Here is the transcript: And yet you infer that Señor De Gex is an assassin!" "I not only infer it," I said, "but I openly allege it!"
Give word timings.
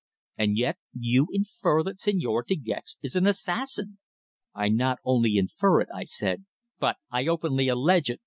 And 0.35 0.57
yet 0.57 0.79
you 0.97 1.27
infer 1.31 1.83
that 1.83 1.99
Señor 1.99 2.47
De 2.47 2.55
Gex 2.55 2.97
is 3.03 3.15
an 3.15 3.27
assassin!" 3.27 3.99
"I 4.55 4.67
not 4.67 4.97
only 5.03 5.37
infer 5.37 5.79
it," 5.79 5.89
I 5.93 6.05
said, 6.05 6.45
"but 6.79 6.95
I 7.11 7.27
openly 7.27 7.67
allege 7.67 8.09
it!" 8.09 8.19